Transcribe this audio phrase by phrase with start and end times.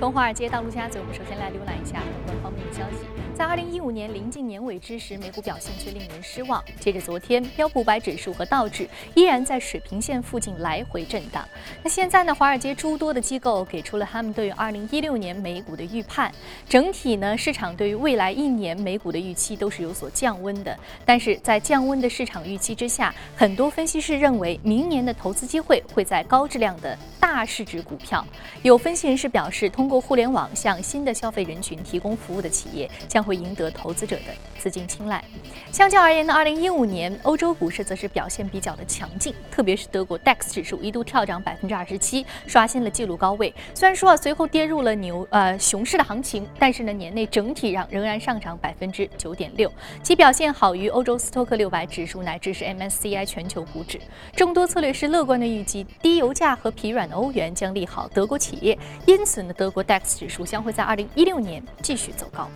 [0.00, 3.04] 从华尔街到陆家嘴，我们首先来浏览一下宏观方面的消息。
[3.40, 6.62] 在二零一五年临近年尾之时，美股表现却令人失望。
[6.78, 11.42] 接着昨天，标普五百指数和道指依然在水平线附近来回震荡。
[11.82, 12.34] 那现在呢？
[12.34, 16.30] 华尔街诸多的机构给出了他们对于二零一六年美股的预判。
[16.68, 20.78] 整体呢，市场对于未来一年美股的预期都是有所降温的。
[21.06, 28.22] 但是在降温的市场预期之下，很多分析师认为，明年的投资机会会在高质量的大市值股票。
[28.60, 33.29] 有分析人士表示，通过互联网向新的消费人群提供服务的企业将会。
[33.30, 35.22] 会赢得投资者的资金青睐。
[35.70, 43.54] 相较而言呢，二零一五年欧洲股市则是表现比较的强劲，特别是德国 DAX 指数一度跳涨百分之二十七，刷新了纪录高位。
[43.72, 49.72] 虽然说啊，随后跌入了牛呃熊市的行情，但是呢，年内整体上仍然上涨百分之九点六，
[50.02, 54.00] 其表现好于欧洲斯托克六百指数乃至是 MSCI 全球股指。
[54.34, 62.50] 众多策略师乐观的预计，低油价和疲软的欧元将利好德国企业，因此呢，德国 DAX 指数将会在二零一六年继续走高。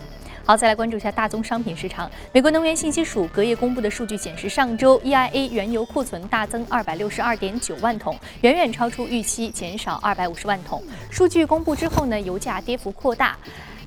[0.47, 2.09] 好，再来关注一下大宗商品市场。
[2.31, 10.83] 美国能源信息署隔夜公布的数据显示，上周 EIA 原油库存大增二百六十二点九万桶，远远超出预期，减少二百五十万桶。
[11.09, 13.35] 数据公布之后呢，油价跌幅扩大。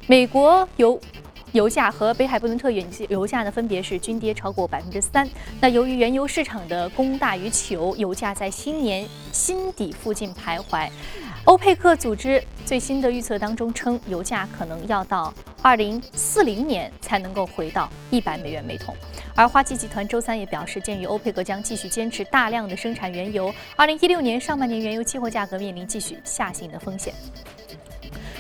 [0.09, 1.01] 美国油
[1.53, 5.31] 油价和北海布伦特原油价呢，分别是均跌超过百分之三。
[5.61, 10.89] 那由于原油市场的供大于求，油价在新年新底附近徘徊。
[11.49, 15.33] 欧佩克组织最新的预测当中称，油价可能要到
[15.63, 18.95] 二零四零年才能够回到一百美元每桶。
[19.35, 27.15] 而花旗集团周三也表示，鉴于欧佩克将继续坚持大量的生产原油，二零一六年上半年原油期货价格面临继续下行的风险。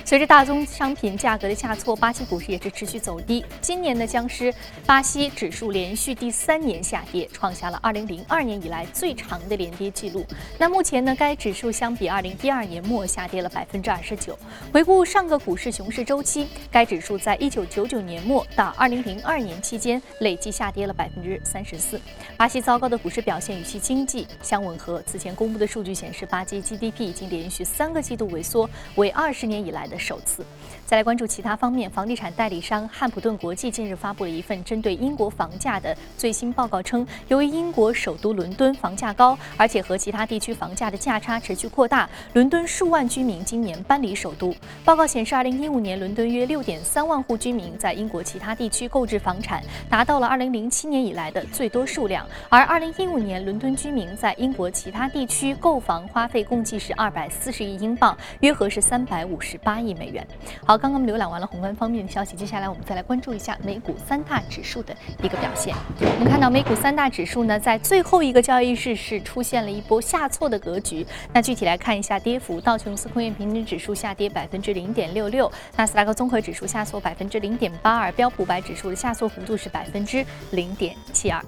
[0.09, 3.45] 随着大宗商品价格的下挫，巴西股市也是持续走低。
[3.61, 4.51] 今年的僵尸
[4.87, 10.25] 巴西指数连续第三年下跌，创下了2002年以来最长的连跌记录。
[10.57, 14.39] 那目前呢，该指数相比2012年末下跌了百分之二十九。
[14.73, 22.01] 回顾上个股市熊市周期，该指数在1999年末到2002年期间累计下跌了百分之三十四。
[22.39, 25.03] 巴西糟糕的股市表现与其经济相吻合。
[25.05, 29.98] 此前公布的数据显示，巴西 GDP 已经连续三个季度萎缩，为二十年以来的。
[29.99, 30.45] 首次，
[30.89, 31.91] 再来关注其他方面。
[31.91, 44.55] 房地产代理商汉普顿国际近日发布了一份针对英国房价的最新报告，称，由于英国首都伦敦房价高，而且和其他地区房价的价差持续扩大，伦敦数万居民今年搬离首都。
[44.83, 52.27] 报告显示，二零一五年伦敦约六点三万户居民在英国其他地区购置房产，达到了二零零七年以来的最多数量。
[52.49, 59.93] 而二零一五年伦敦居民在英国其他地区购房花费共计是二百四十亿英镑，约合是三百五十八亿。
[59.99, 60.27] 美元。
[60.65, 65.75] 好，刚刚浏览完了宏观方面的消息，接下来我们再来关注一下美股三大指数的一个表现。
[66.01, 71.07] 我们看到美股三大指数呢，在最后一个交易日是出现了一波下挫的格局。
[71.33, 81.43] 那具体来看一下跌幅，道琼斯工业平均指数下跌百分之零点六六，纳斯达克综合指数下挫百分之零点八二，标普百指数的下挫幅度是百分之零点七二。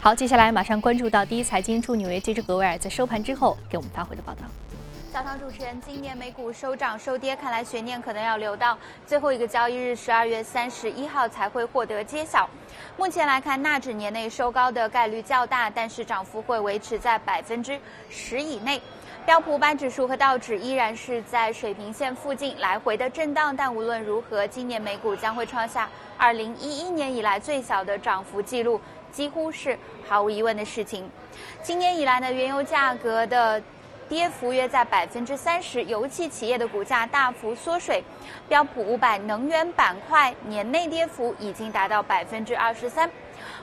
[0.00, 4.42] 好，接下来马上关注到第一财经驻纽约记者格威尔在收盘之后给我们发回的报道。
[5.12, 12.48] 小唐主持人，今年美股收涨收跌，看来悬念可能要留到最后一个交易日十二月三十一号才会获得揭晓。
[12.96, 17.76] 目前来看，纳指年内收高的概率较大，但是涨幅会维持在百分之
[18.08, 18.80] 十以内。
[19.26, 29.76] 标普五百指数和道指依然是在水平线附近来回的震荡，但无论如何，今年美股将会创下二零一一年以来最小的涨幅记录，几乎是
[30.08, 31.10] 毫无疑问的事情。
[31.64, 33.60] 今年以来呢，原油价格的。
[34.10, 38.02] 跌幅约在百分之三十，油气企业的股价大幅缩水，
[38.48, 43.08] 标普五百能源板块年内跌幅已经达到百分之二十三。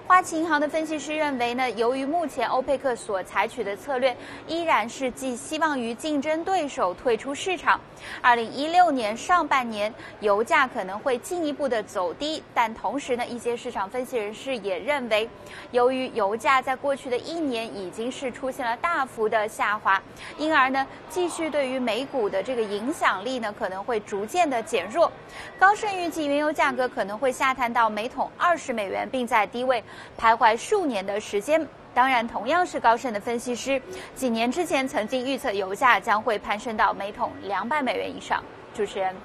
[0.07, 4.15] 花旗银行的分析师认为呢，由于目前欧佩克所采取的策略
[4.47, 7.77] 依然是寄希望于竞争对手退出市场，
[8.21, 12.41] 二零一六年上半年油价可能会进一步的走低。
[12.53, 15.29] 但同时呢，一些市场分析人士也认为，
[15.71, 20.01] 由于油价在过去的一年已经是出现了大幅的下滑，
[20.37, 25.11] 因而呢，继续对于美股的这个影响力呢可能会逐渐的减弱。
[25.59, 29.83] 高盛预计原油价格可能会下探到每桶二十美元，并在低位。
[30.17, 33.81] 徘徊数年的时间，当然同样是高盛的分析师，
[34.15, 38.43] 几年之前曾经预测油价将会攀升到每桶两百美元以上。
[38.73, 39.15] 主持人，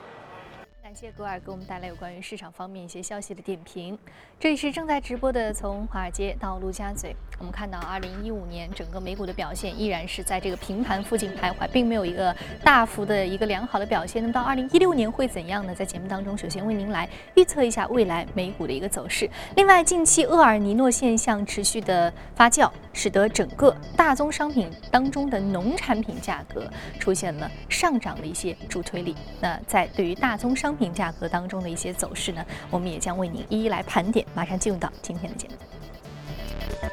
[0.82, 3.98] 感谢格尔给我们带来有关于市场方面一些消息的点评。
[4.40, 7.14] 这里是正在直播的，从华尔街到陆家嘴。
[7.42, 14.22] 我们看到二零一五年整个美股的表现依然是在这个平盘附近徘徊，并没有一个大幅的一个良好的表现。
[14.22, 15.74] 那么到二零一六年会怎样呢？
[15.74, 19.28] 在节目当中，首先为您来预测一下未来美股的一个走势。
[19.56, 29.16] 另外，近期厄尔尼诺现象持续的发酵，使得整个大宗商品当中的农产品价格出现了上涨的一些助推力。
[29.40, 34.24] 那在对于大宗商品价格当中的一些走势呢，我们也将为您一一来盘点。
[34.32, 35.81] 马上进入到今天的节目。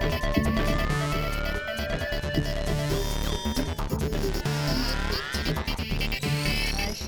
[0.09, 0.48] Thank you.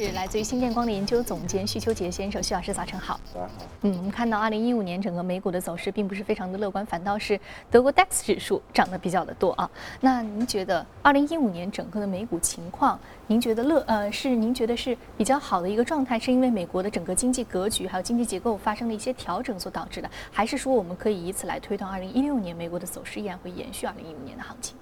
[0.03, 3.19] 是来自于新电光的研究总监徐秋杰先生，徐老师早晨好。
[3.31, 3.65] 早上好。
[3.83, 7.39] 嗯，我们看到二零一五年整个美股的走势并不是非常的乐观，反倒是
[7.69, 9.69] 德国 DAX 指数涨得比较的多啊。
[9.99, 24.75] 那您觉得二零一五年整个的美股情况，您觉得乐呃是您觉得是比较好的一个状态，是因为美国的整个经济格局还有经济结构发生了一些调整所导致的，还是说我们可以以此来推断二零一六年美国的走势依然会延续二零一五年的行情？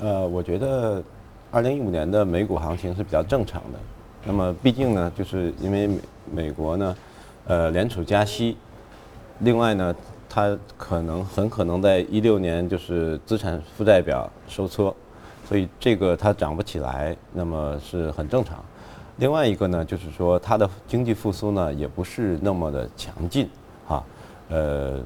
[0.00, 1.00] 呃，我觉得
[1.52, 3.78] 二零一五年的美股行情是比较正常的。
[4.28, 6.00] 那么，毕竟呢，就是因为美
[6.32, 6.96] 美国呢，
[7.46, 8.56] 呃，联储加息，
[9.38, 9.94] 另外呢，
[10.28, 14.92] 它可能很可能在一六年就是资产负债表收缩，
[15.48, 18.58] 所以这个它涨不起来，那么是很正常。
[19.18, 23.48] 另外一个呢，就是说它的经济复苏呢也不是那么的强劲，
[23.86, 24.02] 哈，
[24.48, 24.98] 呃，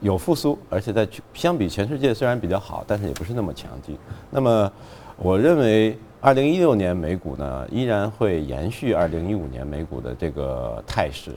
[0.00, 3.96] 有复苏，而且在相比全世界虽然比较好，但是也不是那么强劲。
[4.32, 4.72] 那么，
[5.16, 5.96] 我认为。
[6.24, 11.32] 二零一六年美股呢，依然会延续二零一五年美股的这个态势，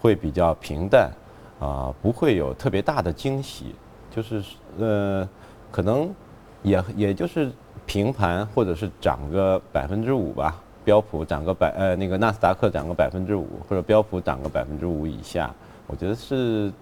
[0.00, 1.10] 会比较平淡，
[1.58, 3.74] 啊，不会有特别大的惊喜，
[4.14, 4.40] 就是
[4.78, 5.28] 呃，
[5.72, 6.14] 可能
[6.62, 7.50] 也也就是
[7.84, 15.52] 平盘或者是涨个百分之五吧，标普涨个百呃那个纳斯达克涨个百分之五，或者标普涨个百分之五以下，
[15.88, 16.72] 我觉得是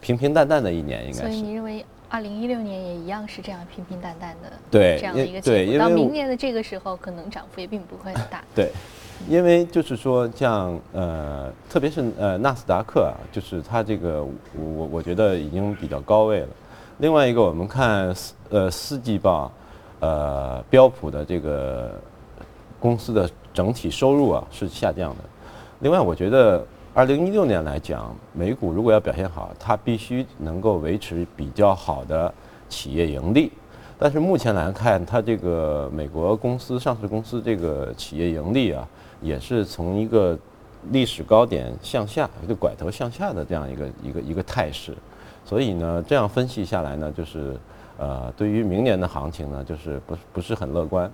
[0.00, 1.84] 平平淡淡的一年，应该是。
[2.12, 5.78] 二零一六年也一样是这样平平淡淡的，对这样的一个结果。
[5.78, 8.44] 到明年的这个时候，可能涨幅也并不会很大。
[8.54, 8.70] 对，
[9.26, 14.22] 因为就是说，像呃，特别是呃纳斯达克啊，就是它这个
[14.54, 16.48] 我我觉得已经比较高位了。
[16.98, 19.50] 另外一个，我们看四呃四季报，
[20.00, 21.98] 呃标普的这个
[22.78, 25.24] 公司的整体收入啊是下降的。
[25.80, 26.62] 另外，我觉得。
[26.94, 32.32] 二零一六年来讲，美股如果要表现好，它必须能够维持比较好的
[32.68, 33.50] 企业盈利。
[33.98, 38.86] 但是目前来看，它这个美国公司上市公司这个企业盈利啊，
[39.22, 40.38] 也是从一个
[40.90, 44.94] 历史高点向下，一个拐头向下的这样一个一个一个态势。
[45.46, 47.56] 所以呢，这样分析下来呢，就是
[47.96, 51.10] 呃，对于明年的行情呢，就是不不是很乐观，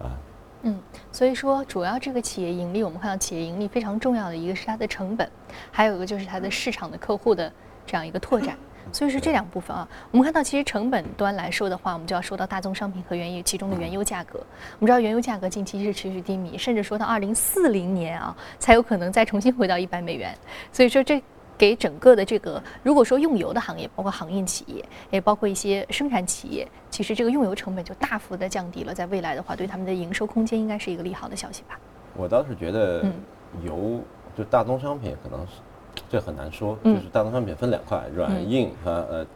[0.00, 0.14] 啊。
[0.62, 0.78] 嗯，
[1.10, 5.28] 所以说主要这个企业盈利，我们看到企业盈利非常重要的一个是它的成本，
[5.70, 7.50] 还有一个就是它的市场的客户的
[7.86, 8.56] 这样一个拓展。
[8.92, 14.38] 所以说这两部分啊，我们看到其实成本端来说的话，我们就要说到大宗商品和原油其中的原油价格。
[14.78, 20.36] 我们知道原油价格近期是持续低迷，甚至说到二零四零年啊，才有可能再重新回到一百美元。
[20.72, 21.22] 所以说这。
[21.60, 28.94] 给整个的这个，如果说用油的行业，包括航运企业，也包括一些生产企业，其实这个用油成本就大幅的降低了。
[28.94, 31.78] 在未来的话，对他们的营收空间应该是一个利好的消息吧？
[32.16, 33.04] 我倒是觉得，
[33.62, 34.00] 油
[34.34, 35.52] 就大宗商品可能是
[36.08, 39.26] 这很难说，就是大宗商品分两块，软硬和呃，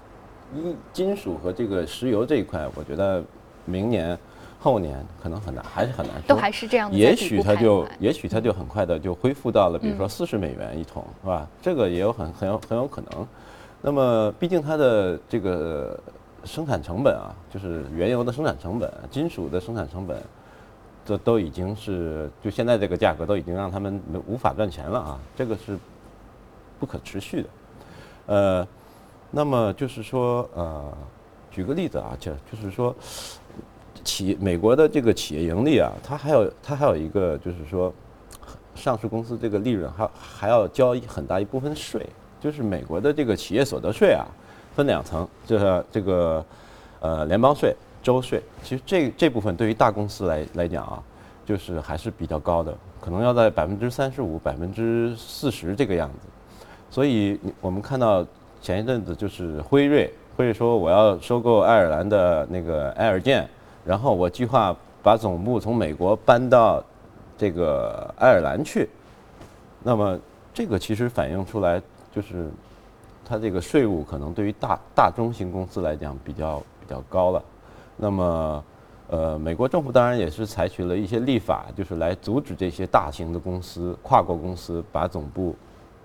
[0.55, 3.23] 一金属和这个石油这一块，我觉得
[3.67, 4.19] 明年。
[4.65, 6.27] 后年可能很难，还是很难说。
[6.27, 6.97] 都还是这样的。
[6.97, 11.47] 也许它就，也许它就很快的就恢复到了，比如说四十美元一桶，是吧？
[11.61, 13.27] 这个也有很很有很有可能。
[13.83, 16.01] 那么，毕竟它的这个
[16.47, 20.17] 生产成本啊，就是原油的生产成本、金属的生产成本，
[21.05, 25.21] 这都已经是就现在这个价格都已经让他们无法赚钱了啊！
[25.37, 25.79] 这个是
[26.81, 27.49] 不可持续的。
[28.29, 28.67] 呃，
[29.31, 30.91] 那么就是说，呃，
[31.51, 32.97] 举个例子啊，就就是说。
[34.05, 37.93] 企美国的这个企业盈利啊，它还有它还有一个就是说，
[38.75, 42.07] 上市公司这个利润还还要交很大一部分税，
[42.41, 44.27] 就是美国的这个企业所得税啊，
[44.77, 46.45] 分两层，就是这个
[47.01, 48.43] 呃联邦税、州税。
[48.63, 51.03] 其实这这部分对于大公司来来讲啊，
[51.47, 56.29] 就是还是比较高的，可能要在百分之三十五、百分之四十这个样子。
[56.91, 58.25] 所以我们看到
[58.61, 63.49] 前一阵子就是辉瑞，辉瑞说我要收购爱尔兰的那个爱尔健。
[63.85, 66.83] 然后我计划把总部从美国搬到
[67.37, 68.89] 这个爱尔兰去，
[69.83, 70.19] 那么
[70.55, 72.49] 这个其实反映出来就是，
[73.27, 77.43] 它这个税务可能对于大大中型公司来讲比较比较高了。
[77.97, 78.65] 那么，
[79.09, 85.55] 呃，美国政府当然也是采取了一些立法，就是来阻止这些大型的公司、跨国公司把总部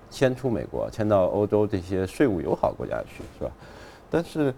[0.10, 3.52] 迁出美国，迁到欧洲这些税务友好国家去，是吧？
[4.12, 4.54] 但是。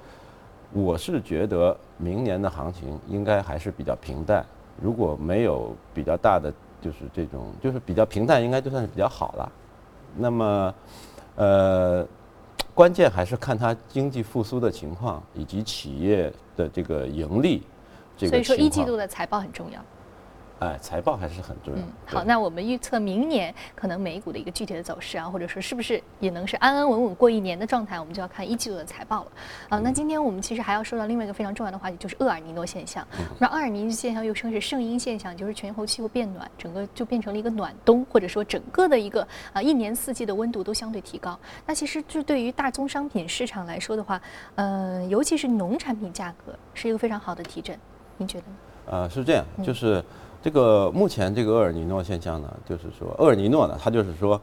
[0.74, 4.46] 我是觉得明年的行情应该还是比较平淡，
[4.82, 6.52] 如果没有比较大的
[6.82, 9.52] 就是这种就是比较平淡，应该就算是比较好了。
[10.16, 10.76] 那么，
[11.36, 12.08] 呃，
[12.74, 17.64] 关键还是看它经济复苏的情况以及企业的这个盈利。
[18.18, 19.82] 这个所以说一季度的财报很重要。
[20.62, 21.80] 哎，财报还是很重要。
[21.82, 29.32] 嗯，好，那我们预测明年可能美股的一个具体的走势啊，或者说是不是也能是安安稳稳过一年的状态，我们就要看一季度的财报了。
[29.70, 33.06] 啊，那今天我们其实还要说到另外一个非常重要的话题，就是厄尔尼诺现象。
[33.40, 41.40] 那厄尔尼诺现象又称是圣婴现象，就是全球气候变暖，整个就变成了一个暖冬，或者说整个的一个啊一年四季的温度都相对提高。
[41.66, 44.22] 那其实就对于大宗商品市场来说的话，
[44.54, 47.76] 呃，尤其是农产品价格是一个非常好的提振，
[48.18, 48.56] 您觉得呢？
[48.88, 50.04] 呃，是这样，嗯就是
[50.42, 54.40] 这个目前这个厄尔尼诺现象呢，就是说厄尔尼诺呢，它就是说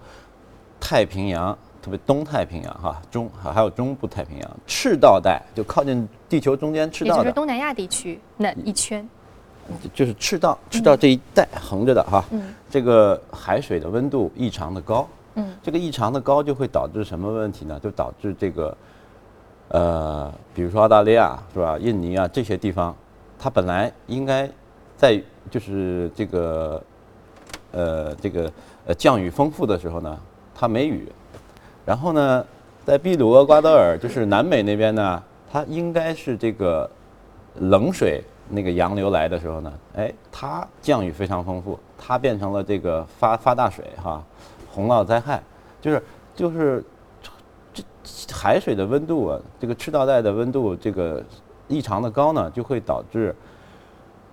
[0.78, 9.09] 太平洋，特别东太平洋哈，中还还有中部太平洋赤道带，就靠近地球中间赤道也就是，东南亚地区那一圈，
[9.93, 17.81] 就是赤道赤道这一带横着的哈，嗯这个海水的温度异常的高，嗯这个异常的高就会导致什么问题呢？
[17.83, 18.76] 就导致这个，
[19.69, 22.95] 呃，比如说澳大利亚是吧，印尼啊这些地方，
[23.37, 24.49] 它本来应该
[24.99, 26.83] 在就是这个，
[27.71, 28.52] 呃，这个
[28.87, 30.19] 呃降雨丰富的时候呢，
[30.55, 31.11] 它没雨，
[31.87, 32.45] 然后呢，
[32.85, 36.90] 在秘鲁、厄瓜多尔就是南美那边呢，它应该是这个
[37.61, 44.21] 冷水那个洋流来的时候呢，哎，它降雨非常丰富，它变成了这个发发大水哈，
[44.69, 45.40] 洪涝灾害，
[45.81, 46.02] 就是
[46.35, 46.85] 就是
[47.73, 47.85] 这
[48.35, 51.23] 海水的温度啊，这个赤道带的温度这个
[51.69, 53.33] 异常的高呢，就会导致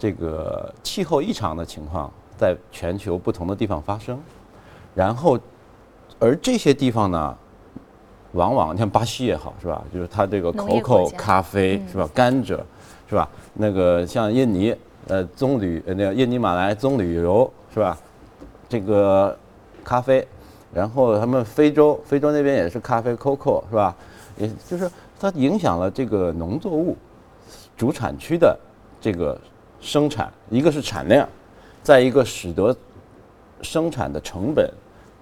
[0.06, 4.20] 这个气候异常的情况在全球不同的地方发生，
[4.94, 5.36] 然后
[6.20, 7.36] 而这些地方呢，
[8.34, 11.18] 往往像巴西也好是吧，就是它这个农业国 cocoa 家。
[11.18, 11.88] 咖啡嗯。
[11.88, 12.60] 是吧，甘蔗
[13.10, 14.76] 是吧，那个像印尼
[15.08, 17.98] 呃棕榈呃那个印尼马来棕榈油是吧，
[18.70, 19.36] 这个
[19.84, 20.28] 咖啡，
[20.72, 23.96] 然后他们非洲非洲那边也是咖啡 cocoa 是吧，
[24.38, 24.88] 也就是
[25.20, 26.96] 它影响了这个农作物
[27.76, 28.56] 主产区的
[29.02, 29.36] 这个
[29.82, 31.28] 生产，一个是产量，
[31.84, 32.76] 再一个使得
[33.62, 34.70] 生产的成本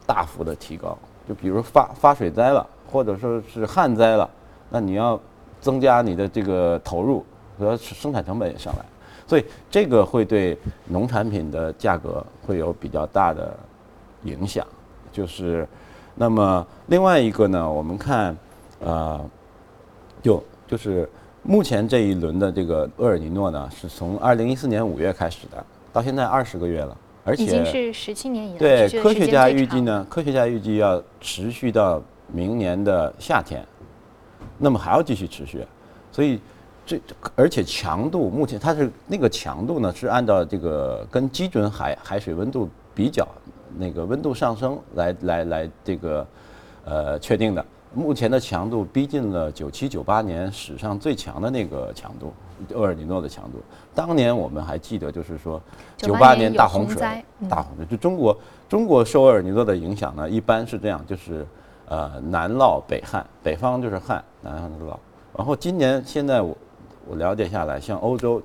[0.05, 0.97] 大幅的提高。
[1.27, 4.29] 就比如发发水灾了，或者说是旱灾了，
[4.69, 5.19] 那你要
[5.61, 7.25] 增加你的这个投入
[7.57, 8.85] 和生产成本也上来，
[9.25, 10.57] 所以这个会对
[10.87, 13.55] 农产品的价格会有比较大的
[14.23, 14.67] 影响。
[15.13, 15.65] 就是，
[16.15, 18.35] 那么另外一个呢，我们看，
[18.79, 19.23] 呃，
[20.21, 21.09] 就就是
[21.45, 33.61] 目前这一轮的这个厄尔尼诺呢，是从二零一四年五月开始的，到现在二十个月了，而且已经是十七年以来对科学家预计呢，科学家预计要持续到明年的夏天，
[34.57, 35.65] 那么还要继续持续，
[36.13, 36.39] 所以
[36.85, 36.97] 这
[37.35, 43.27] 而且强度目前它是那个强度呢是按照这个跟基准海海水温度比较
[43.77, 46.25] 那个温度上升来来来这个
[46.85, 47.65] 呃确定的。
[47.93, 52.33] 目前的强度逼近了九七九八年史上最强的那个强度，
[52.73, 53.61] 厄尔尼诺的强度。
[53.93, 55.61] 当年我们还记得，就是说
[55.95, 58.35] 九八年大洪水大洪水就中国
[58.67, 61.45] 中国受厄尔尼诺的影响呢，一般是这样，就是
[61.87, 64.95] 呃南涝北旱，北方就是旱，南方就是涝。
[65.37, 66.57] 然后今年现在我
[67.07, 68.41] 我了解下来，像欧洲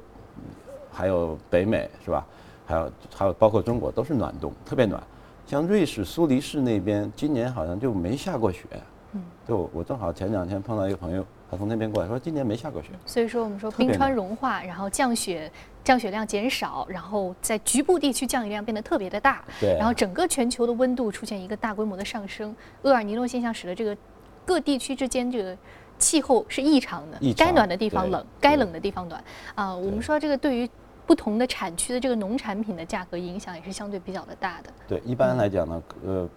[0.92, 2.26] 还有北美是吧？
[2.66, 5.02] 还有还有包括中国都是暖冬，特别暖。
[5.46, 8.64] 像瑞士苏黎世那边今年好像就没下过雪。
[9.12, 12.90] 嗯，就我我正好前两天碰到一个朋友，他从那边过来说今年没下过雪。
[13.06, 15.50] 所以说，我们说冰川融化，然后降雪
[15.82, 22.54] 降雪量减少，然后在局部地区降雨量变得特别的大，对然后整个全球的温度出现一个大规模的上升。
[22.82, 23.96] 厄尔尼诺现象使得这个
[24.44, 25.56] 各地区之间这个
[25.98, 29.24] 气候是异常的，常该暖的地方冷，该冷的地方暖。
[29.54, 30.68] 啊、我们说这个对于
[31.06, 34.70] 不同的产区的这个农产品的价格影响也是相对比较的大的。
[34.86, 36.28] 对，一般来讲呢，呃，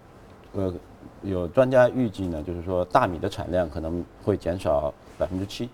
[0.54, 0.74] 呃，
[1.22, 5.68] 有专家预计呢，就是说大米的产量可能会减少百分之七，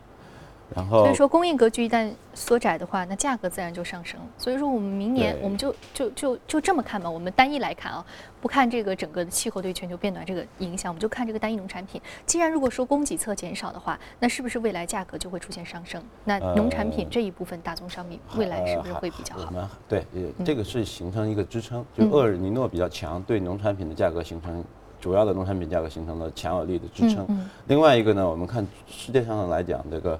[0.74, 4.26] 然后所以说，供应格局一旦缩窄的话，那价格自然就上升了。
[4.36, 7.08] 所以说，我们明年我们就就就就这么看吧。
[7.08, 8.04] 我们单一来看啊，
[8.40, 12.00] 不看这个整个的气候对全球变暖这个影响，我们就看这个单一农产品。
[12.26, 16.02] 既然如果说供给侧减少的话，那是不是未来价格就会出现上升？
[16.24, 19.50] 那农产品呃这一部分大宗商品未来是不是会比较好？
[19.88, 20.04] 对，
[20.44, 24.62] 这个是形成一个支撑，就嗯厄尔尼诺比较强，对农产品的价格形成
[25.00, 27.24] 主要的农产品价格形成了强有力的支撑。
[27.28, 30.18] 嗯另外一个呢，我们看世界上来讲，这个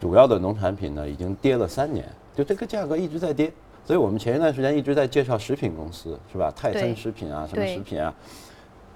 [0.00, 2.04] 主要的农产品呢已经跌了三年，
[2.34, 3.52] 就这个价格一直在跌。
[3.84, 6.52] 所以我们前一段时间一直在介绍食品公司，是吧？
[6.56, 8.12] 泰森食品啊，什么食品啊，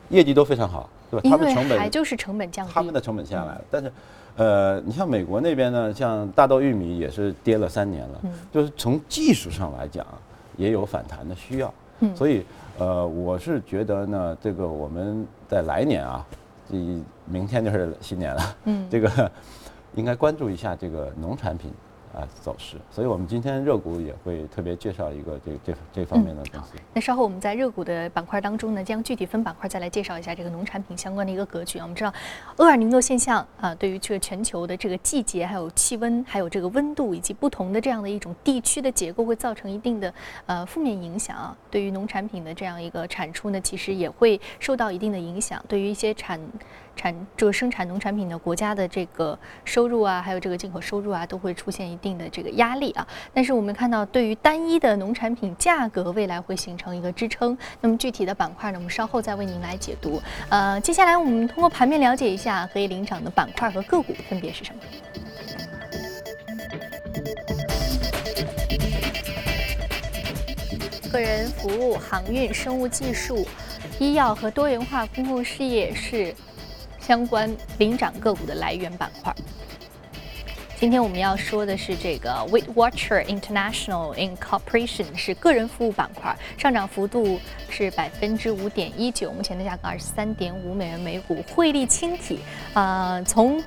[0.08, 0.88] 业绩都非常好。
[1.10, 1.28] 对吧？
[1.28, 3.92] 他们成本还就是成本降低，他们的成本下来了，但是，
[4.36, 8.20] 呃，你像美国那边呢，像大豆、玉米也是跌了三年了，
[8.52, 10.06] 就是从技术上来讲，
[10.56, 11.74] 也有反弹的需要，
[12.14, 12.44] 所以，
[12.80, 16.26] 呃，我是觉得呢，这个我们在来年啊，
[16.66, 16.76] 这
[17.26, 19.30] 明天就是新年了，嗯，这个
[19.94, 21.70] 应该关注一下这个农产品。
[22.12, 26.70] 啊，走势，所以我们今天热股也会特别介绍一个这这这方面的东西。
[26.92, 31.82] 那稍后我们在热股的板块当中呢，将具体分板块再来介绍一下这个农产品相关的一个格局啊。
[31.82, 32.12] 我们知道，
[32.56, 40.12] 厄尔尼诺现象啊，对于这个全球的这个季节、还有气温、还有这个温度以及不同的这样的一种地区的结构，会造成一定的
[40.46, 41.56] 呃负面影响啊。
[41.70, 45.64] 对于农产品的这样一个产出呢，其实也会受到一定的影响。
[45.68, 46.40] 对于一些产
[46.96, 53.06] 产这个生产农产品的国家的这个收入啊，还有这个进口收入啊，都会出现一定的这个压力啊。
[53.32, 57.56] 但是我们看到，对于单一的农产品价格，未来会形成一个支撑。
[57.80, 60.20] 那么具体的板块呢，我们稍后再为您来解读。
[60.50, 64.80] 呃，接下来我们通过盘面了解一下可以领涨的板块和个股分别是什么。
[71.10, 73.44] 个人服务、航运、生物技术、
[73.98, 76.34] 医药和多元化公共事业是。
[77.10, 79.34] 相关领涨个股的来源板块。
[80.78, 91.42] 今天我们要说的是这个 Weight Watcher International Incorporation 是个人服务板块，上涨幅度是百分之五点一九，目前的价格二十三点五美元每股。
[91.52, 92.38] 汇利轻体，
[92.74, 93.60] 啊，从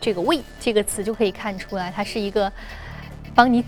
[0.00, 2.52] 这个 wait 这个词就可以看出来，它是一个
[3.32, 3.64] 帮你。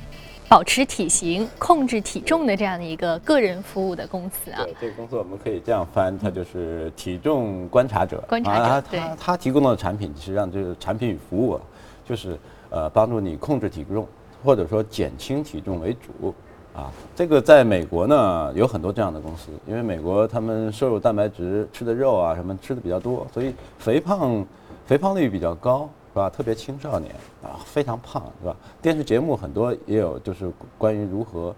[0.50, 8.20] 保持体型、控制体重的这样的一个个人服务的公司啊，对这个公司我们可以这样翻，它就是体重观察者。
[8.28, 11.60] 观察者，他他提供的产品实际上就是产品与服务，
[12.04, 12.36] 就是
[12.68, 14.04] 呃帮助你控制体重
[14.42, 16.34] 或者说减轻体重为主
[16.74, 16.90] 啊。
[17.14, 24.44] 这个在美国呢有很多这样的公司，因为美国他们摄入蛋白质吃的肉啊什么吃的比较多，所以肥胖
[24.84, 25.88] 肥胖率比较高。
[26.12, 26.28] 是吧？
[26.28, 28.56] 特别青少年啊，非常胖，是吧？
[28.82, 31.54] 电视节目很多也有，就是关于如何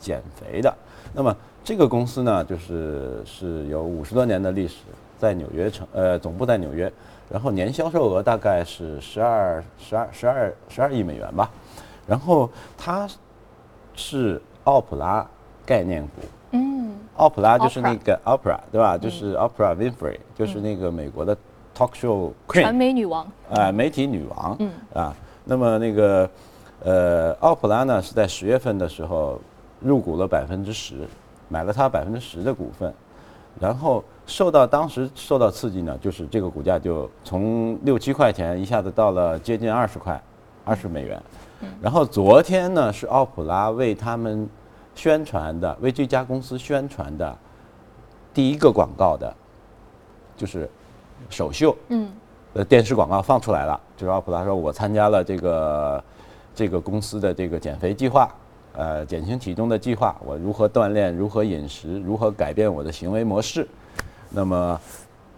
[0.00, 0.74] 减肥的。
[1.14, 4.78] 那么这个公司呢，就是是有五十多年的历史，
[5.18, 6.92] 在纽约城，呃，总部在纽约，
[7.30, 11.48] 然后年销售额大概是十二、十二、十二、十二亿美元吧。
[12.04, 13.08] 然后它
[13.94, 15.24] 是奥普拉
[15.64, 16.10] 概念股，
[16.50, 18.98] 嗯，奥普拉就是那个 Opera，对吧？
[18.98, 21.38] 就是 Opera Winfrey，就是那个美国的。
[21.76, 26.30] Talk show queen，传媒女王，啊，媒体女王，嗯，啊，那么那个，
[26.84, 29.40] 呃，奥普拉呢是在十月份的时候
[29.80, 31.08] 入股了百分之十，
[31.48, 32.92] 买了它百分之十的股份，
[33.58, 40.20] 然后受到当时受到刺激呢，就是这个股价就从六七块钱一下子到了接近二十块，
[40.64, 41.22] 二十美元，
[41.80, 44.48] 然后昨天呢是奥普拉为他们
[44.94, 47.36] 宣传的，为这家公司宣传的
[48.34, 49.34] 第一个广告的，
[50.36, 50.68] 就是。
[51.28, 52.10] 首秀，嗯，
[52.54, 56.04] 呃，电视广告放出来了，就是奥普拉说，我参加了这个
[56.54, 58.28] 这个公司的这个减肥计划，
[58.74, 63.66] 呃，减轻体重的计划，我如何锻炼，如何饮食，如何改变我的行为模式，
[64.30, 64.80] 那么，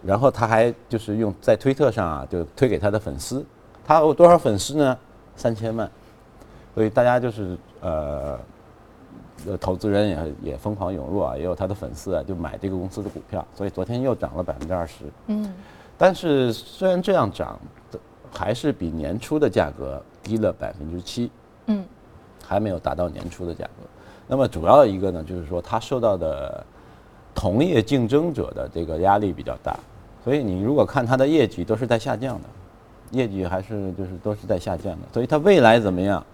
[0.03, 3.45] 然后他还就是用在推特上啊，就推给他的粉丝，
[3.85, 4.99] 他有多少粉丝呢？
[5.37, 5.91] 三千万，
[6.75, 8.39] 所以大家就是呃。
[9.47, 15.05] 呃，投资人也也疯狂涌入啊，也有他的粉丝啊，就买这个公司的股票，所以昨天又涨了百分之二十。
[15.27, 15.53] 嗯，
[15.99, 17.59] 但是虽然这样涨，
[18.33, 21.31] 还是比年初的价格低了百分之七。
[21.67, 21.85] 嗯，
[22.47, 23.71] 还没有达到年初的价格。
[24.27, 26.65] 那么主要一个呢，就是说它受到的
[27.35, 29.79] 同业竞争者的这个压力比较大，
[30.23, 32.49] 所以你如果看它的业绩都是在下降的，
[33.11, 36.25] 业绩还是就是都是在下降的，所以它未来怎么样，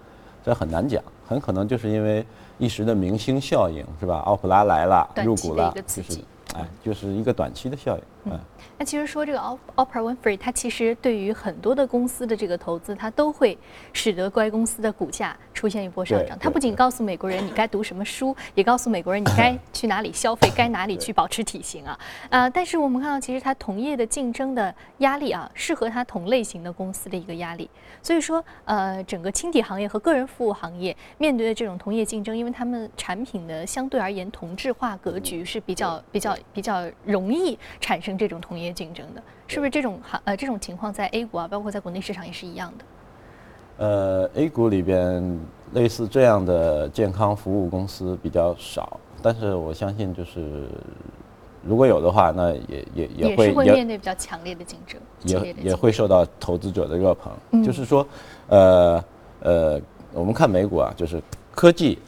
[0.45, 2.23] 这很难讲，很可能就是因为。
[2.59, 4.19] 一时的明星效应是吧？
[4.27, 6.21] 奥普拉来了，入股了，就是，
[6.55, 8.39] 哎，就是一个短期的效应，嗯。
[8.79, 9.39] 那其实说这个
[9.77, 13.57] Oprah Winfrey，它其实对于很多的公司的这个投资，它都会
[13.93, 16.39] 使得该公司的股价出现一波上涨。
[16.39, 21.99] 它不仅告诉美国人你该读什么书，也告诉美国人你该去哪里消费，该哪里去保持体型啊。
[22.31, 27.69] 呃，但是我们看到，其实它同业的竞争的压力啊，适合它同类型的公司的一个压力。
[28.03, 38.71] 所以说，呃，整个轻体行业和个人服务行业面对的这种同业竞争，因为他们产品的相对而言同质化格局是比较比较比较容易产生这种同业。
[38.73, 42.85] 竞争的，是不是这种行呃这种情况在 A 股啊，包括在国内市场也是一样的？
[43.85, 45.39] 呃，A 股里边
[45.75, 50.69] 类似这样的健康服务公司比较少，但是我相信就是
[51.65, 57.65] 如果有的话，那也也也会会面对比较强烈的竞争，也也会受到投资者的热捧。
[57.65, 58.07] 就是说，
[58.47, 59.05] 呃
[59.41, 59.81] 呃，
[60.13, 61.21] 我们看美股啊，就是
[61.51, 61.99] 科技，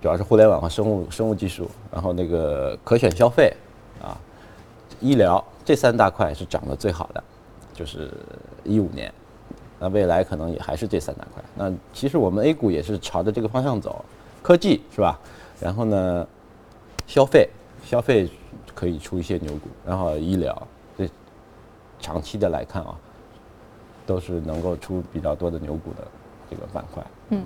[0.00, 3.54] 主要是互联网和生物生物技术，然后那个可选消费。
[5.04, 7.22] 医疗这三大块是涨得最好的，
[7.74, 8.10] 就是
[8.64, 9.12] 一五年，
[9.78, 11.44] 那未来可能也还是这三大块。
[11.54, 14.02] 那其实我们 A 股也是朝着这个方向走，
[14.42, 15.20] 科技是吧？
[15.60, 16.26] 然后呢，
[17.06, 17.50] 消费
[17.84, 18.30] 消费
[18.74, 21.06] 可以出一些牛股，然后医疗这
[22.00, 22.96] 长期的来看啊，
[24.06, 26.08] 都是能够出比较多的牛股的
[26.50, 27.04] 这个板块。
[27.28, 27.44] 嗯。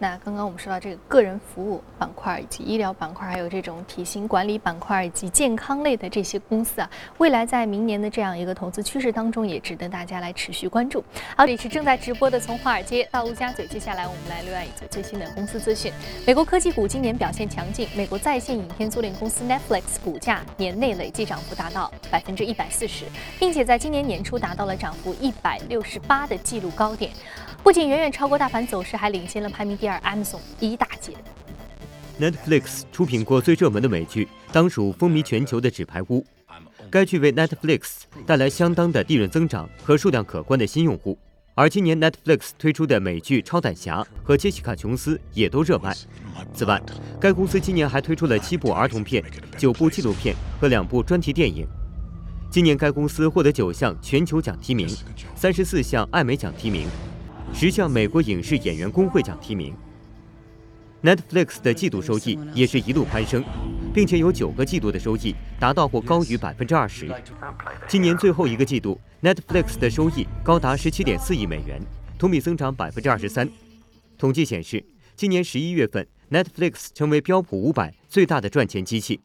[0.00, 11.02] 那刚刚我们说到这个个人服务板块，以及医疗板块，还有这种体型管理板块以及健康类的这些公司啊，未来在明年的这样一个投资趋势当中，也值得大家来持续关注。
[11.36, 15.92] 好，这里是正在直播的从华尔街到陆家嘴，接下来我们来浏览一组最新的公司资讯。
[16.24, 23.04] 美国科技股今年表现强劲，美国在线影片租赁公司 Netflix 股价年内累计涨幅达到百分之一百四十，
[23.40, 27.10] 并且在今年年初达到了涨幅一百六十八的纪录高点。
[27.68, 31.12] 不仅远远超过大盘走势，还领先了排名第二 Amazon 一大截。
[32.18, 36.20] Netflix 出品过最热门的美剧，当属风靡全球的《纸牌屋》。
[36.88, 41.18] 该剧为 Netflix 带来相当的利润增长和数量可观的新用户。
[41.54, 45.94] 而今年 Netflix 推出的美剧《超胆侠》和《杰西卡·琼斯》也都热卖。
[46.54, 46.80] 此外，
[47.20, 49.22] 该公司今年还推出了七部儿童片、
[49.58, 51.68] 九部纪录片和两部专题电影。
[52.50, 54.88] 今年该公司获得九项全球奖提名，
[55.36, 56.88] 三十四项艾美奖提名。
[57.52, 59.74] 十项美国影视演员工会奖提名。
[61.02, 63.44] Netflix 的季度收益也是一路攀升，
[63.94, 67.08] 并且有九个季度的收益达到或高于百分之二十。
[67.86, 71.80] 今年最后一个季度，Netflix 的收益高达十七点四亿美元，
[72.18, 73.48] 同比增长百分之二十三。
[74.18, 74.84] 统计显示，
[75.14, 79.20] 今年十一月份，Netflix 成为标普五百最大的赚钱机器，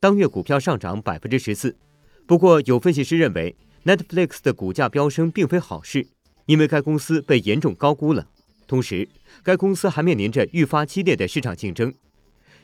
[0.00, 1.76] 当月股票上涨百分之十四。
[2.26, 3.54] 不过，有分析师认为
[3.84, 6.06] ，Netflix 的股价飙升并非好事。
[6.50, 8.26] 因为该公司被严重高估了，
[8.66, 9.08] 同时
[9.44, 11.94] 该公司还面临着愈发激烈的市场竞争。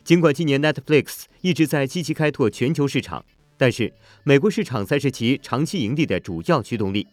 [0.03, 3.25] 尽管今年 Netflix 一直在积极开拓全球市场，
[3.57, 3.95] 但是
[4.25, 7.07] 美国市场才是其长期盈利的主要驱动力。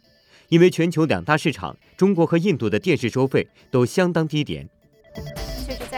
[0.49, 4.67] 因为全球两大市场中国和印度的电视收费都相当低廉。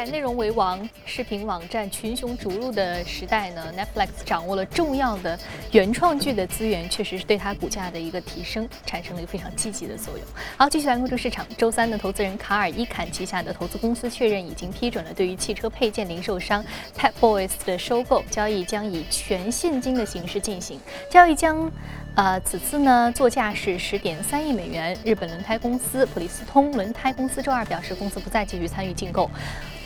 [0.07, 5.37] 内容为王、视频网站群雄逐鹿的时代呢，Netflix 掌握了重要的
[5.71, 10.25] 原创剧的资源，确实是对它股价的一个提升产生了一个非常积极的作用。
[10.57, 11.45] 好，继续来关注市场。
[11.57, 16.63] 周三的投资人卡尔伊坎旗下的投资公司确认已经批准了对于汽车配件零售商
[16.97, 20.79] Pep Boys 的收购，交易将以全现金的形式进行。
[21.09, 21.71] 交易将。
[22.17, 24.97] 呃，此次呢，作价是十点三亿美元。
[25.03, 29.29] 日本轮胎公司普利司通轮胎公司周二表示，公司不再继续参与竞购，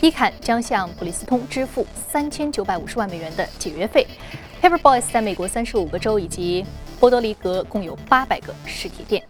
[0.01, 4.07] 伊坎将向普利斯通支付三千九百五十万美元的解约费。
[4.61, 6.65] Paper Boys 在美国三十五个州以及
[6.99, 9.21] 波多黎各共有八百个实体店。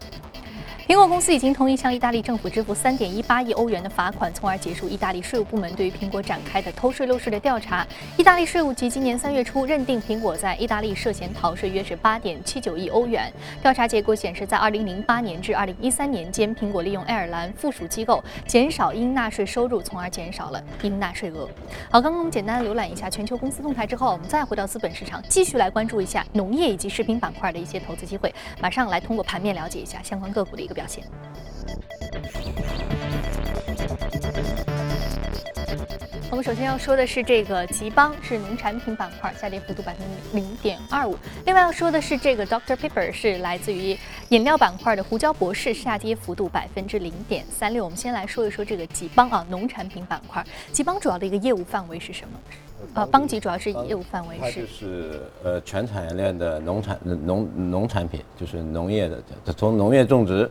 [0.90, 7.86] 苹果公司已经同意向意大利政府支付三点一八亿欧元的罚款，从而结束意大利税务部门对于苹果展开的偷税漏税的调查。
[8.18, 13.32] 意大利税务局今年三月初认定苹果在意大利涉嫌逃税约是八点七九亿欧元。
[13.62, 21.48] 调查结果显示，在二零零八年至二零一三年间，苹果利用爱尔兰附属机构减少应纳税收入，从而减少了应纳税额。
[21.92, 28.34] 好，刚刚我们简单浏览一下全球公司动态之后，我们再回到资本市场，继续来关注一下农业以及食品板块的一些投资机会。
[28.60, 30.79] 马上来通过盘面了解一下相关个股的一个。
[30.80, 31.04] 表现。
[36.32, 41.18] 我们首先要说的是这个吉邦，是农产品板块，下跌幅度百分之零点二五。
[41.46, 43.98] 另外要说的是这个 Dr Pepper，是来自于
[44.30, 47.84] 饮料板块的胡椒博士，下跌幅度百分之零点三六。
[47.84, 52.40] 我们先来说一说这个吉邦啊，农产品板块，吉邦主要的一个业务范围是什么？
[52.94, 59.22] 呃，邦吉主要是业务范围是，是呃全产业链的农产农农产品，就是农业的，
[59.58, 60.50] 从农业种植。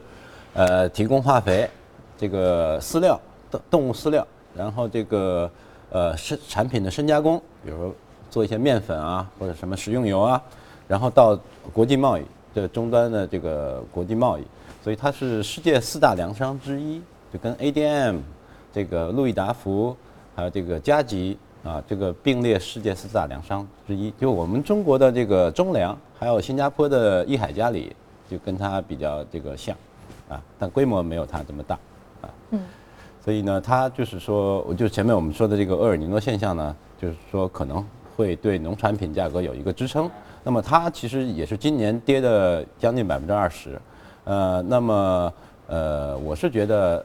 [0.55, 1.69] 呃，提供化肥，
[2.17, 5.49] 这个饲料动动物饲料，然后这个
[5.91, 7.95] 呃是产品的深加工，比如
[8.31, 10.43] 做一些面粉啊，或者什么食用油啊，
[10.89, 11.39] 然后到
[11.73, 12.23] 国际贸易
[12.55, 14.43] 的终端的这个国际贸易，
[14.83, 17.01] 所以它是世界四大粮商之一，
[17.33, 18.19] 就跟 ADM
[18.73, 19.97] 这个路易达福
[20.35, 24.13] 还有这个加吉啊这个并列世界四大粮商之一。
[24.21, 27.95] 就我们中国的这个中粮，还有新加坡的益海嘉里，
[28.29, 29.77] 就跟它比较这个像。
[30.29, 31.75] 啊，但规模没有它这么大，
[32.21, 32.61] 啊，嗯，
[33.25, 37.83] 所以呢，它就是说，我就前面我们说的这个厄尔尼诺现象呢，就是说可能
[38.15, 40.11] 会对农产品价格有一个支撑。
[40.45, 43.81] 那么它其实也是今年跌的将近百分之二十，
[44.25, 45.33] 呃，那么
[45.67, 47.05] 呃，我是觉得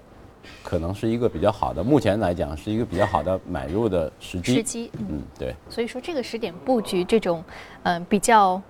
[0.62, 4.56] 可能是一个比较好的，目前来讲是一个比较好的买入的时机。
[4.56, 5.56] 时机，嗯，对。
[5.70, 7.44] 所以说这个时点布局这种，
[7.84, 8.62] 嗯，比较。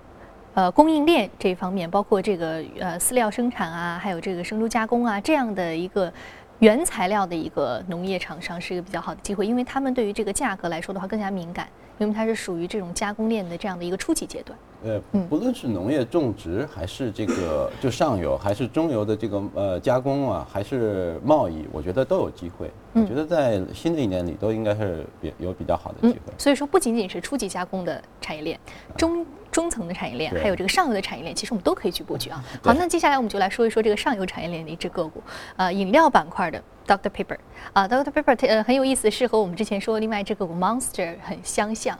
[0.54, 6.12] 呃，供应链这方面，包括这个呃饲料生产啊，还有这个生猪加工啊，这样的一个
[6.60, 11.66] 原材料的一个农业厂商是一个比较好的机会，因为他们对于这个价格来说的话更加敏感，
[11.98, 14.56] 因为它是属于这种加工链的这样的一个初级阶段。
[14.84, 22.70] 呃，不论是农业种植，还是这个就上游，还是中游的这个呃加工啊，还是贸易，我觉得都有机会。
[22.92, 26.32] 我觉得在新的一年里都应该是比有比较好的机会。
[26.36, 28.60] 所以说，不仅仅是初级加工的产业链，
[28.94, 32.44] 中中层的产业链，还有这个上游的产业链，其实我们都可以去布局啊。
[32.60, 35.22] 好，那接下来我们就来说一说这个上游产业链的一只个股，
[35.56, 37.38] 呃，饮料板块的 Dr Pepper
[37.72, 41.96] 啊，Dr Pepper 呃很有意思，是和我们之前说另外一只个股 Monster 很相像，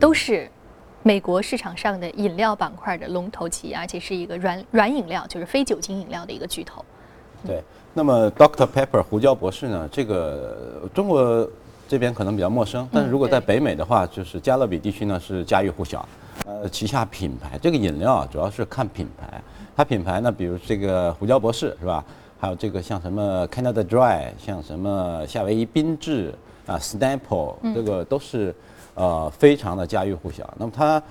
[0.00, 0.50] 都是。
[1.02, 6.84] 美国市场上的饮料板块的龙头企业，而且是一个软软饮料，就是非酒精饮料的一个巨头。
[7.46, 7.62] 对，
[7.94, 9.88] 那么 Dr Pepper 胡椒博士呢？
[9.92, 11.48] 这个中国
[11.88, 16.06] 这边可能比较陌生，但是如果在北美的话，就是加勒比地区呢是家喻户晓。
[16.46, 19.40] 呃，旗下品牌这个饮料啊，主要是看品牌，
[19.76, 22.04] 它品牌呢，比如这个胡椒博士是吧？
[22.38, 26.34] 还有这个像什么 Canada Dry，像什么夏威夷缤智
[26.66, 28.54] 啊，Snapple，这个都是。
[28.98, 30.42] 呃，非常的家喻户晓。
[30.56, 31.02] 那么它，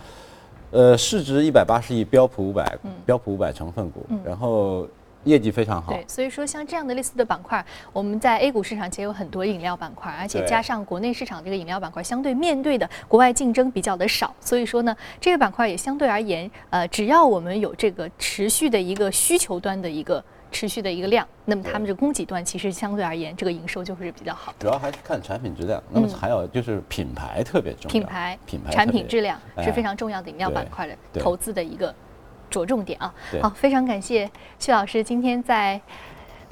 [0.71, 4.87] 呃，市值一百八十亿，标普五百，标普五百成分股，然后
[5.25, 5.91] 业绩非常好。
[5.91, 20.23] 对，所以说像这样的类似的板块，我们在 A 股市场其实有很多饮料板块，而且加上国内市场这个饮料板块相对面对的国外竞争比较的少，所以说呢，这个板块也相对而言，呃，只要我们有这个持续的一个需求端的一个。
[20.51, 24.53] 持续的一个量，那么他们这供给端其实相对而言，这个营收就会是比较好。
[24.57, 27.89] 主要还是看产品质量，那么还有就是品牌特别重要。
[27.89, 31.93] 品牌、品牌、产品质量是非常重要的饮料板块的投资的一个
[32.49, 33.13] 着重点啊。
[33.41, 34.29] 好，非常感谢
[34.59, 35.79] 徐老师今天在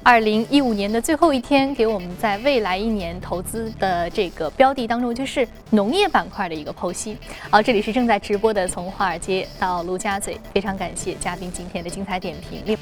[0.02, 7.16] 二零一五年的最后一天，给我们在未来一年投资的这个标的当中，就是农业板块的一个剖析。
[7.50, 12.60] 好，这里是正在直播的从华尔街到陆家嘴，非常感谢嘉宾今天的精彩点评。
[12.66, 12.76] 另